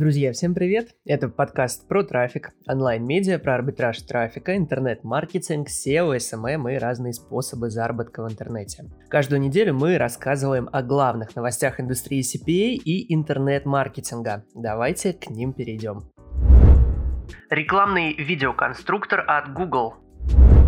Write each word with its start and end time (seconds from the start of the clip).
Друзья, 0.00 0.32
всем 0.32 0.54
привет! 0.54 0.94
Это 1.04 1.28
подкаст 1.28 1.86
про 1.86 2.02
трафик, 2.02 2.52
онлайн-медиа, 2.66 3.38
про 3.38 3.56
арбитраж 3.56 4.00
трафика, 4.00 4.56
интернет-маркетинг, 4.56 5.68
SEO, 5.68 6.16
SMM 6.16 6.74
и 6.74 6.78
разные 6.78 7.12
способы 7.12 7.68
заработка 7.68 8.22
в 8.22 8.26
интернете. 8.32 8.84
Каждую 9.10 9.42
неделю 9.42 9.74
мы 9.74 9.98
рассказываем 9.98 10.70
о 10.72 10.82
главных 10.82 11.36
новостях 11.36 11.80
индустрии 11.80 12.22
CPA 12.22 12.80
и 12.82 13.12
интернет-маркетинга. 13.12 14.46
Давайте 14.54 15.12
к 15.12 15.28
ним 15.28 15.52
перейдем. 15.52 16.10
Рекламный 17.50 18.14
видеоконструктор 18.14 19.22
от 19.28 19.52
Google– 19.52 19.96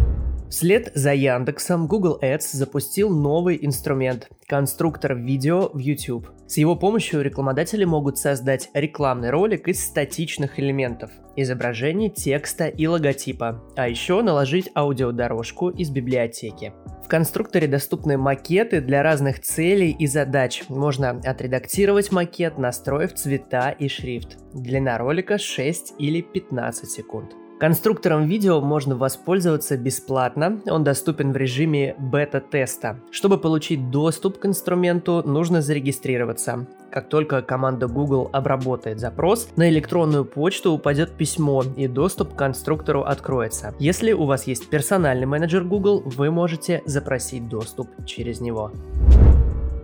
Вслед 0.52 0.92
за 0.94 1.14
Яндексом 1.14 1.86
Google 1.86 2.18
Ads 2.20 2.48
запустил 2.52 3.08
новый 3.08 3.58
инструмент– 3.62 4.28
конструктор 4.46 5.14
видео 5.14 5.70
в 5.72 5.78
YouTube. 5.78 6.28
С 6.46 6.58
его 6.58 6.76
помощью 6.76 7.22
рекламодатели 7.22 7.86
могут 7.86 8.18
создать 8.18 8.68
рекламный 8.74 9.30
ролик 9.30 9.66
из 9.68 9.82
статичных 9.82 10.60
элементов– 10.60 11.10
изображений, 11.36 12.10
текста 12.10 12.66
и 12.66 12.86
логотипа, 12.86 13.64
а 13.76 13.88
еще 13.88 14.20
наложить 14.20 14.70
аудиодорожку 14.76 15.70
из 15.70 15.88
библиотеки. 15.88 16.74
В 17.02 17.08
конструкторе 17.08 17.66
доступны 17.66 18.18
макеты 18.18 18.82
для 18.82 19.02
разных 19.02 19.40
целей 19.40 19.96
и 19.98 20.06
задач. 20.06 20.64
Можно 20.68 21.18
отредактировать 21.24 22.12
макет, 22.12 22.58
настроив 22.58 23.14
цвета 23.14 23.70
и 23.70 23.88
шрифт. 23.88 24.36
Длина 24.52 24.98
ролика 24.98 25.38
6 25.38 25.94
или 25.98 26.20
15 26.20 26.90
секунд. 26.90 27.32
Конструктором 27.62 28.26
видео 28.26 28.60
можно 28.60 28.96
воспользоваться 28.96 29.76
бесплатно, 29.76 30.60
он 30.66 30.82
доступен 30.82 31.32
в 31.32 31.36
режиме 31.36 31.94
бета-теста. 31.96 32.98
Чтобы 33.12 33.38
получить 33.38 33.88
доступ 33.88 34.40
к 34.40 34.46
инструменту, 34.46 35.22
нужно 35.24 35.62
зарегистрироваться. 35.62 36.66
Как 36.90 37.08
только 37.08 37.40
команда 37.40 37.86
Google 37.86 38.28
обработает 38.32 38.98
запрос, 38.98 39.48
на 39.54 39.70
электронную 39.70 40.24
почту 40.24 40.72
упадет 40.72 41.12
письмо 41.16 41.62
и 41.76 41.86
доступ 41.86 42.34
к 42.34 42.36
конструктору 42.36 43.02
откроется. 43.02 43.76
Если 43.78 44.12
у 44.12 44.24
вас 44.24 44.48
есть 44.48 44.68
персональный 44.68 45.26
менеджер 45.26 45.62
Google, 45.62 46.02
вы 46.04 46.32
можете 46.32 46.82
запросить 46.84 47.48
доступ 47.48 47.88
через 48.06 48.40
него. 48.40 48.72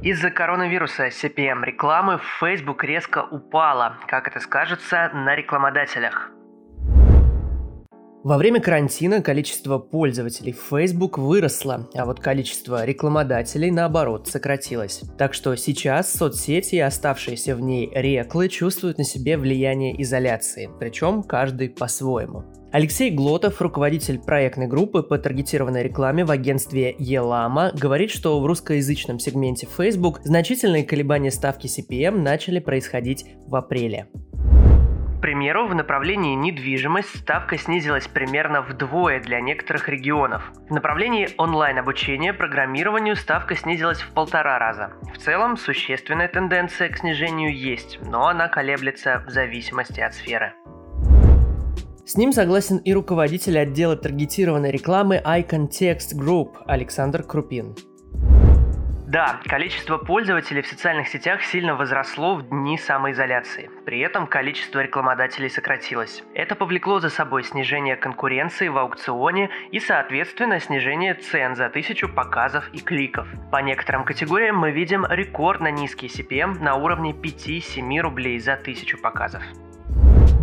Из-за 0.03 0.31
коронавируса 0.33 1.11
CPM 1.11 1.65
рекламы 1.65 2.19
Facebook 2.41 2.83
резко 2.83 3.25
упала. 3.31 3.99
Как 4.09 4.27
это 4.27 4.41
скажется 4.41 5.13
на 5.15 5.37
рекламодателях? 5.37 6.33
Во 8.29 8.37
время 8.37 8.61
карантина 8.61 9.23
количество 9.23 9.79
пользователей 9.79 10.53
Facebook 10.53 11.17
выросло, 11.17 11.89
а 11.95 12.05
вот 12.05 12.21
количество 12.21 12.85
рекламодателей, 12.85 13.71
наоборот, 13.71 14.29
сократилось. 14.29 15.01
Так 15.17 15.33
что 15.33 15.57
сейчас 15.57 16.13
соцсети 16.13 16.75
и 16.75 16.81
оставшиеся 16.81 17.57
в 17.57 17.63
ней 17.63 17.91
реклы 17.91 18.51
чувствуют 18.51 18.99
на 18.99 19.05
себе 19.05 19.39
влияние 19.39 20.03
изоляции, 20.03 20.69
причем 20.79 21.23
каждый 21.23 21.71
по-своему. 21.71 22.45
Алексей 22.71 23.11
Глотов, 23.11 23.63
руководитель 23.63 24.19
проектной 24.19 24.67
группы 24.67 25.03
по 25.03 25.17
таргетированной 25.17 25.85
рекламе 25.85 26.27
в 26.27 26.31
агентстве 26.31 26.95
Елама, 26.99 27.73
говорит, 27.73 28.11
что 28.11 28.39
в 28.41 28.45
русскоязычном 28.45 29.21
сегменте 29.21 29.67
Facebook 29.75 30.21
значительные 30.23 30.85
колебания 30.85 31.31
ставки 31.31 31.67
CPM 31.67 32.21
начали 32.21 32.59
происходить 32.59 33.25
в 33.47 33.57
апреле. 33.57 34.07
К 35.19 35.21
примеру, 35.21 35.67
в 35.67 35.75
направлении 35.75 36.37
недвижимость 36.37 37.19
ставка 37.19 37.59
снизилась 37.59 38.07
примерно 38.07 38.63
вдвое 38.63 39.19
для 39.19 39.41
некоторых 39.41 39.89
регионов. 39.89 40.53
В 40.69 40.73
направлении 40.73 41.31
онлайн-обучения 41.37 42.33
программированию 42.33 43.17
ставка 43.17 43.57
снизилась 43.57 44.01
в 44.01 44.13
полтора 44.13 44.61
раза. 44.61 44.93
В 45.13 45.19
целом, 45.19 45.57
существенная 45.57 46.29
тенденция 46.29 46.89
к 46.89 46.99
снижению 46.99 47.53
есть, 47.53 47.99
но 48.07 48.29
она 48.29 48.47
колеблется 48.47 49.25
в 49.27 49.31
зависимости 49.31 49.99
от 49.99 50.15
сферы. 50.15 50.53
С 52.07 52.17
ним 52.17 52.31
согласен 52.31 52.77
и 52.77 52.95
руководитель 52.95 53.59
отдела 53.59 53.97
таргетированной 53.97 54.71
рекламы 54.71 55.21
Icon 55.27 55.69
Text 55.69 56.17
Group 56.17 56.59
Александр 56.65 57.25
Крупин. 57.25 57.75
Да, 59.09 59.41
количество 59.47 59.97
пользователей 59.97 60.61
в 60.61 60.67
социальных 60.67 61.09
сетях 61.09 61.43
сильно 61.43 61.75
возросло 61.75 62.35
в 62.35 62.47
дни 62.51 62.77
самоизоляции. 62.77 63.71
При 63.87 64.01
этом 64.01 64.27
количество 64.27 64.81
рекламодателей 64.81 65.49
сократилось. 65.49 66.23
Это 66.35 66.55
повлекло 66.55 67.01
за 67.01 67.09
собой 67.09 67.43
снижение 67.43 67.97
конкуренции 67.97 68.69
в 68.69 68.77
аукционе 68.77 69.49
и, 69.73 69.81
соответственно, 69.81 70.61
снижение 70.61 71.15
цен 71.15 71.57
за 71.57 71.71
тысячу 71.71 72.07
показов 72.07 72.69
и 72.75 72.81
кликов. 72.81 73.27
По 73.51 73.63
некоторым 73.63 74.05
категориям 74.05 74.59
мы 74.59 74.73
видим 74.73 75.07
рекордно 75.09 75.71
низкий 75.71 76.09
CPM 76.09 76.63
на 76.63 76.75
уровне 76.75 77.13
5-7 77.13 78.01
рублей 78.01 78.39
за 78.39 78.57
тысячу 78.57 78.99
показов. 78.99 79.43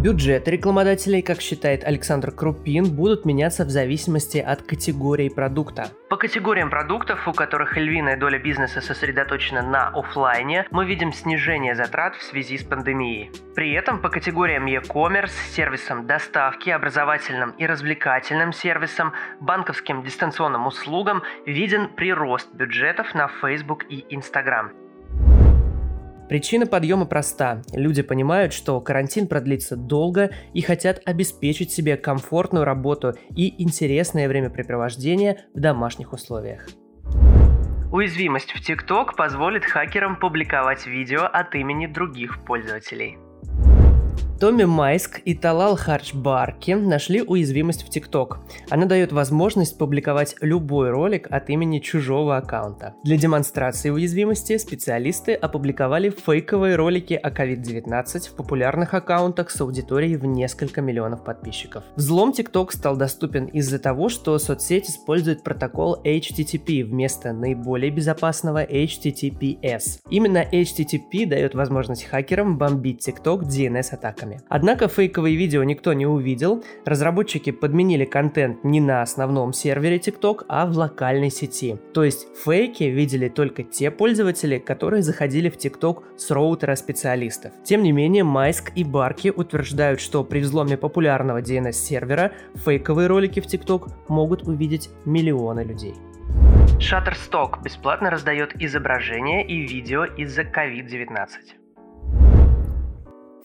Бюджеты 0.05 0.51
рекламодателей, 0.51 1.23
как 1.23 1.41
считает 1.41 1.83
Александр 1.83 2.29
Крупин, 2.29 2.85
будут 2.95 3.25
меняться 3.25 3.65
в 3.65 3.69
зависимости 3.71 4.37
от 4.37 4.61
категории 4.61 5.29
продукта. 5.29 5.87
По 6.09 6.17
категориям 6.17 6.69
продуктов, 6.69 7.27
у 7.27 7.33
которых 7.33 7.75
львиная 7.75 8.15
доля 8.15 8.37
бизнеса 8.37 8.81
сосредоточена 8.81 9.63
на 9.63 9.87
офлайне, 9.87 10.67
мы 10.69 10.85
видим 10.85 11.11
снижение 11.11 11.73
затрат 11.73 12.15
в 12.15 12.21
связи 12.21 12.59
с 12.59 12.63
пандемией. 12.63 13.31
При 13.55 13.73
этом 13.73 13.99
по 13.99 14.09
категориям 14.09 14.67
e-commerce, 14.67 15.33
сервисам 15.55 16.05
доставки, 16.05 16.69
образовательным 16.69 17.49
и 17.57 17.65
развлекательным 17.65 18.53
сервисам, 18.53 19.13
банковским 19.39 20.03
дистанционным 20.03 20.67
услугам 20.67 21.23
виден 21.47 21.89
прирост 21.89 22.53
бюджетов 22.53 23.15
на 23.15 23.27
Facebook 23.41 23.85
и 23.89 24.05
Instagram. 24.11 24.84
Причина 26.29 26.65
подъема 26.65 27.05
проста. 27.05 27.61
Люди 27.75 28.01
понимают, 28.01 28.51
что 28.51 28.81
карантин 28.81 29.27
продлится 29.27 29.75
долго 29.75 30.31
и 30.55 30.61
хотят 30.61 30.99
обеспечить 31.05 31.71
себе 31.71 31.97
комфортную 31.97 32.65
работу 32.65 33.13
и 33.35 33.61
интересное 33.63 34.27
времяпрепровождение 34.27 35.45
в 35.53 35.59
домашних 35.59 36.13
условиях. 36.13 36.67
Уязвимость 37.91 38.51
в 38.51 38.67
TikTok 38.67 39.15
позволит 39.15 39.63
хакерам 39.63 40.19
публиковать 40.19 40.87
видео 40.87 41.25
от 41.31 41.53
имени 41.53 41.85
других 41.85 42.43
пользователей. 42.43 43.17
Томми 44.37 44.65
Майск 44.65 45.21
и 45.23 45.33
Талал 45.33 45.77
Харч 45.77 46.13
Барки 46.13 46.71
нашли 46.71 47.21
уязвимость 47.21 47.83
в 47.83 47.89
ТикТок. 47.89 48.39
Она 48.69 48.85
дает 48.85 49.13
возможность 49.13 49.77
публиковать 49.77 50.35
любой 50.41 50.89
ролик 50.89 51.27
от 51.31 51.49
имени 51.49 51.79
чужого 51.79 52.35
аккаунта. 52.35 52.95
Для 53.05 53.15
демонстрации 53.15 53.91
уязвимости 53.91 54.57
специалисты 54.57 55.35
опубликовали 55.35 56.09
фейковые 56.09 56.75
ролики 56.75 57.13
о 57.13 57.29
COVID-19 57.29 58.29
в 58.29 58.35
популярных 58.35 58.93
аккаунтах 58.93 59.49
с 59.49 59.61
аудиторией 59.61 60.17
в 60.17 60.25
несколько 60.25 60.81
миллионов 60.81 61.23
подписчиков. 61.23 61.85
Взлом 61.95 62.31
TikTok 62.31 62.73
стал 62.73 62.97
доступен 62.97 63.45
из-за 63.45 63.79
того, 63.79 64.09
что 64.09 64.37
соцсеть 64.37 64.89
использует 64.89 65.43
протокол 65.43 66.01
HTTP 66.03 66.83
вместо 66.83 67.31
наиболее 67.31 67.89
безопасного 67.89 68.65
HTTPS. 68.65 70.01
Именно 70.09 70.43
HTTP 70.51 71.25
дает 71.25 71.55
возможность 71.55 72.03
хакерам 72.03 72.57
бомбить 72.57 73.07
TikTok 73.07 73.43
DNS-атаками 73.43 74.24
фейками. 74.25 74.41
Однако 74.49 74.87
фейковые 74.87 75.35
видео 75.35 75.63
никто 75.63 75.93
не 75.93 76.05
увидел, 76.05 76.63
разработчики 76.85 77.51
подменили 77.51 78.05
контент 78.05 78.63
не 78.63 78.79
на 78.79 79.01
основном 79.01 79.53
сервере 79.53 79.97
TikTok, 79.97 80.45
а 80.47 80.65
в 80.65 80.77
локальной 80.77 81.29
сети. 81.29 81.77
То 81.93 82.03
есть 82.03 82.27
фейки 82.43 82.83
видели 82.83 83.29
только 83.29 83.63
те 83.63 83.91
пользователи, 83.91 84.57
которые 84.57 85.03
заходили 85.03 85.49
в 85.49 85.57
TikTok 85.57 86.03
с 86.17 86.31
роутера 86.31 86.75
специалистов. 86.75 87.51
Тем 87.63 87.83
не 87.83 87.91
менее, 87.91 88.23
Майск 88.23 88.71
и 88.75 88.83
Барки 88.83 89.31
утверждают, 89.35 89.99
что 89.99 90.23
при 90.23 90.39
взломе 90.39 90.77
популярного 90.77 91.41
DNS-сервера 91.41 92.31
фейковые 92.55 93.07
ролики 93.07 93.39
в 93.39 93.45
TikTok 93.45 93.91
могут 94.07 94.47
увидеть 94.47 94.89
миллионы 95.05 95.61
людей. 95.61 95.95
Shutterstock 96.79 97.63
бесплатно 97.63 98.09
раздает 98.09 98.53
изображения 98.61 99.45
и 99.47 99.61
видео 99.61 100.05
из-за 100.05 100.41
COVID-19. 100.41 101.64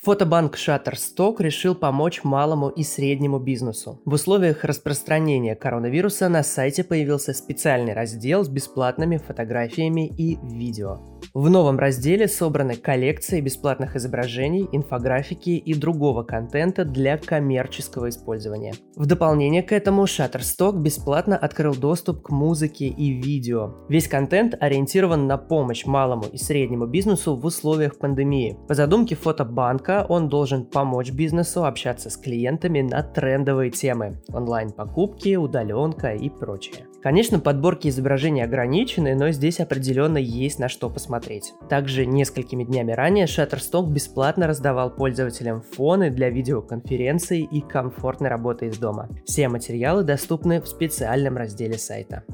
Фотобанк 0.03 0.57
Shutterstock 0.57 1.43
решил 1.43 1.75
помочь 1.75 2.25
малому 2.25 2.71
и 2.71 2.83
среднему 2.83 3.39
бизнесу. 3.39 4.01
В 4.07 4.15
условиях 4.15 4.65
распространения 4.65 5.55
коронавируса 5.55 6.31
на 6.31 6.43
сайте 6.43 6.85
появился 6.85 7.35
специальный 7.35 7.93
раздел 7.93 8.43
с 8.43 8.49
бесплатными 8.49 9.19
фотографиями 9.19 10.09
и 10.09 10.39
видео. 10.43 11.10
В 11.35 11.49
новом 11.49 11.79
разделе 11.79 12.29
собраны 12.29 12.75
коллекции 12.75 13.41
бесплатных 13.41 13.97
изображений, 13.97 14.69
инфографики 14.73 15.51
и 15.51 15.75
другого 15.75 16.23
контента 16.23 16.85
для 16.85 17.17
коммерческого 17.19 18.09
использования. 18.09 18.75
В 18.97 19.07
дополнение 19.07 19.63
к 19.63 19.73
этому 19.73 20.05
Shutterstock 20.05 20.81
бесплатно 20.81 21.37
открыл 21.37 21.75
доступ 21.75 22.23
к 22.23 22.31
музыке 22.31 22.87
и 22.87 23.13
видео. 23.13 23.75
Весь 23.89 24.09
контент 24.09 24.55
ориентирован 24.61 25.27
на 25.27 25.39
помощь 25.39 25.87
малому 25.87 26.25
и 26.33 26.37
среднему 26.37 26.87
бизнесу 26.87 27.37
в 27.37 27.45
условиях 27.45 27.99
пандемии. 27.99 28.59
По 28.69 28.75
задумке 28.75 29.15
фотобанка 29.15 30.07
он 30.09 30.29
должен 30.29 30.65
помочь 30.65 31.13
бизнесу 31.13 31.65
общаться 31.65 32.11
с 32.11 32.17
клиентами 32.17 32.81
на 32.83 33.03
трендовые 33.03 33.71
темы– 33.71 34.21
онлайн-покупки, 34.29 35.37
удаленка 35.37 36.15
и 36.15 36.29
прочее. 36.29 36.90
Конечно, 37.03 37.41
подборки 37.41 37.89
изображений 37.89 38.45
ограничены, 38.45 39.15
но 39.15 39.31
здесь 39.31 39.59
определенно 39.59 40.19
есть 40.19 40.59
на 40.59 40.69
что 40.69 40.91
посмотреть. 40.91 41.55
Также 41.71 42.05
несколькими 42.05 42.65
днями 42.65 42.93
ранее 42.93 43.25
Shutterstock 43.25 43.89
бесплатно 43.89 44.47
раздавал 44.47 44.91
пользователям 44.91 45.63
фоны 45.63 46.11
для 46.11 46.29
видеоконференций 46.29 47.41
и 47.41 47.61
комфортной 47.63 48.29
работы 48.29 48.67
из 48.67 48.77
дома. 48.77 49.09
Все 49.25 49.49
материалы 49.49 50.05
доступны 50.05 50.61
в 50.61 50.69
специальном 50.69 51.39
разделе 51.39 51.79
сайта. 51.79 52.25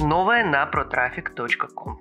Новое 0.00 0.44
на 0.44 0.70
protraffic.com 0.70 1.98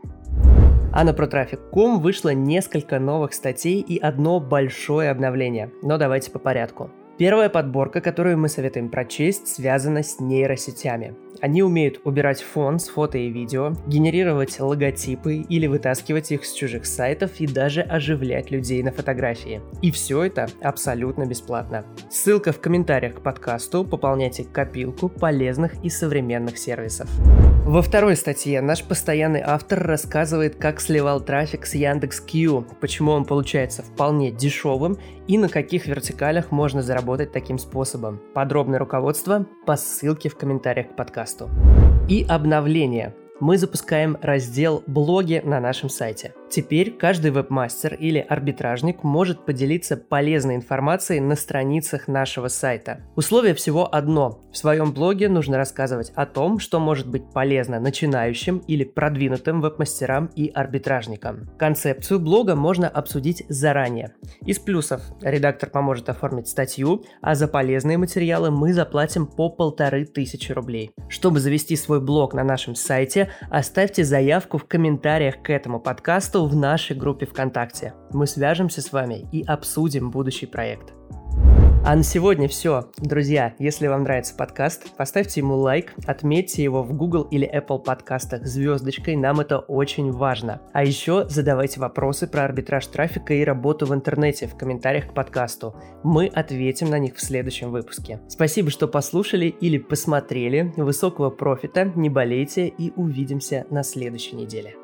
а 0.98 1.04
на 1.04 1.10
ProTraffic.com 1.10 2.00
вышло 2.00 2.30
несколько 2.30 3.00
новых 3.00 3.34
статей 3.34 3.82
и 3.82 4.00
одно 4.00 4.40
большое 4.40 5.10
обновление. 5.10 5.70
Но 5.84 5.98
давайте 5.98 6.32
по 6.32 6.40
порядку. 6.40 6.90
Первая 7.18 7.50
подборка, 7.50 8.00
которую 8.00 8.38
мы 8.38 8.48
советуем 8.48 8.90
прочесть, 8.90 9.50
связана 9.50 10.04
с 10.04 10.22
нейросетями. 10.22 11.14
Они 11.42 11.62
умеют 11.62 12.00
убирать 12.04 12.42
фон 12.42 12.80
с 12.80 12.88
фото 12.88 13.18
и 13.18 13.30
видео, 13.30 13.74
генерировать 13.88 14.60
логотипы 14.60 15.36
или 15.36 15.68
вытаскивать 15.68 16.32
их 16.32 16.46
с 16.46 16.54
чужих 16.54 16.86
сайтов 16.86 17.32
и 17.40 17.48
даже 17.48 17.82
оживлять 17.82 18.52
людей 18.52 18.82
на 18.84 18.92
фотографии. 18.92 19.62
И 19.82 19.92
все 19.92 20.24
это 20.24 20.48
абсолютно 20.62 21.26
бесплатно. 21.26 21.86
Ссылка 22.10 22.52
в 22.52 22.62
комментариях 22.62 23.16
к 23.16 23.22
подкасту, 23.22 23.84
пополняйте 23.84 24.46
копилку 24.46 25.10
полезных 25.10 25.74
и 25.84 25.90
современных 25.90 26.58
сервисов. 26.58 27.10
Во 27.66 27.82
второй 27.82 28.16
статье 28.16 28.62
наш 28.62 28.84
постоянный 28.84 29.42
автор 29.44 29.80
рассказывает, 29.84 30.56
как 30.56 30.80
сливал 30.80 31.20
трафик 31.20 31.66
с 31.66 31.74
Яндекс.Кью, 31.74 32.68
почему 32.80 33.12
он 33.12 33.26
получается 33.26 33.82
вполне 33.82 34.32
дешевым 34.32 34.98
и 35.28 35.38
на 35.38 35.50
каких 35.50 35.88
вертикалях 35.88 36.52
можно 36.52 36.84
заработать 36.84 37.32
таким 37.32 37.58
способом. 37.58 38.22
Подробное 38.36 38.78
руководство 38.78 39.48
по 39.66 39.76
ссылке 39.76 40.30
в 40.30 40.38
комментариях 40.38 40.90
к 40.90 40.96
подкасту 40.96 41.25
подкасту. 41.26 41.50
И 42.08 42.26
обновление. 42.28 43.14
Мы 43.40 43.58
запускаем 43.58 44.18
раздел 44.22 44.84
«Блоги» 44.88 45.42
на 45.44 45.60
нашем 45.60 45.90
сайте– 45.90 46.34
Теперь 46.50 46.92
каждый 46.92 47.32
вебмастер 47.32 47.96
или 47.96 48.20
арбитражник 48.20 49.04
может 49.04 49.46
поделиться 49.46 49.98
полезной 49.98 50.56
информацией 50.56 51.20
на 51.20 51.36
страницах 51.36 52.08
нашего 52.08 52.48
сайта. 52.48 53.02
Условие 53.16 53.56
всего 53.56 53.94
одно. 53.94 54.42
В 54.54 54.58
своем 54.58 54.94
блоге 54.94 55.28
нужно 55.28 55.58
рассказывать 55.58 56.12
о 56.16 56.26
том, 56.26 56.60
что 56.60 56.80
может 56.80 57.08
быть 57.08 57.24
полезно 57.34 57.80
начинающим 57.80 58.60
или 58.60 58.84
продвинутым 58.84 59.60
веб-мастерам 59.60 60.28
и 60.36 60.50
арбитражникам. 60.50 61.50
Концепцию 61.58 62.20
блога 62.20 62.56
можно 62.56 62.88
обсудить 62.88 63.44
заранее. 63.50 64.14
Из 64.46 64.60
плюсов 64.60 65.02
редактор 65.22 65.70
поможет 65.70 66.10
оформить 66.10 66.48
статью, 66.48 67.04
а 67.22 67.36
за 67.36 67.48
полезные 67.48 67.98
материалы 67.98 68.52
мы 68.52 68.74
заплатим 68.74 69.26
по 69.26 69.50
полторы 69.50 70.06
тысячи 70.06 70.52
рублей. 70.52 70.92
Чтобы 71.10 71.40
завести 71.40 71.76
свой 71.76 72.00
блог 72.00 72.34
на 72.34 72.44
нашем 72.44 72.76
сайте, 72.76 73.32
оставьте 73.50 74.04
заявку 74.04 74.58
в 74.58 74.66
комментариях 74.66 75.42
к 75.42 75.50
этому 75.50 75.80
подкасту 75.80 76.35
подкасту 76.36 76.46
в 76.46 76.56
нашей 76.56 76.96
группе 76.98 77.26
ВКонтакте. 77.26 77.94
Мы 78.12 78.28
свяжемся 78.28 78.82
с 78.82 78.92
вами 78.92 79.26
и 79.32 79.44
обсудим 79.44 80.12
будущий 80.12 80.46
проект. 80.46 80.94
А 81.86 81.96
на 81.96 82.04
сегодня 82.04 82.48
все. 82.48 82.90
Друзья, 82.98 83.54
если 83.60 83.88
вам 83.88 84.04
нравится 84.04 84.36
подкаст, 84.36 84.96
поставьте 84.98 85.40
ему 85.42 85.56
лайк, 85.56 85.94
отметьте 86.08 86.64
его 86.64 86.84
в 86.84 86.94
Google 86.94 87.24
или 87.32 87.48
Apple 87.48 87.84
подкастах 87.84 88.46
звездочкой, 88.46 89.16
нам 89.16 89.40
это 89.40 89.60
очень 89.60 90.12
важно. 90.12 90.62
А 90.74 90.84
еще 90.84 91.26
задавайте 91.30 91.80
вопросы 91.80 92.28
про 92.28 92.44
арбитраж 92.44 92.88
трафика 92.88 93.34
и 93.34 93.44
работу 93.44 93.86
в 93.86 93.94
интернете 93.94 94.48
в 94.48 94.58
комментариях 94.58 95.12
к 95.12 95.14
подкасту. 95.14 95.76
Мы 96.04 96.26
ответим 96.28 96.90
на 96.90 97.00
них 97.00 97.16
в 97.16 97.22
следующем 97.22 97.72
выпуске. 97.72 98.20
Спасибо, 98.28 98.72
что 98.72 98.88
послушали 98.88 99.46
или 99.46 99.78
посмотрели. 99.78 100.74
Высокого 100.76 101.30
профита, 101.30 101.92
не 101.96 102.10
болейте 102.10 102.68
и 102.68 102.92
увидимся 102.96 103.66
на 103.70 103.84
следующей 103.84 104.36
неделе. 104.36 104.76